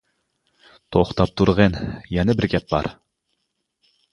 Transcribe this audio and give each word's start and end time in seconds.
-توختاپ 0.95 1.35
تۇرغىن 1.41 1.77
يەنە 2.17 2.37
بىر 2.41 2.51
گەپ 2.55 2.67
بار! 2.75 2.91